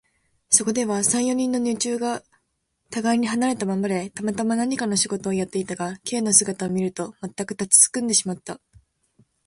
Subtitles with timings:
[0.49, 2.23] そこでは、三、四人の女中が
[2.89, 8.59] たがいに離れたままで、たまたま何かの仕事をやっていたが、Ｋ の姿を見ると、まったく立ちすくんでしまった。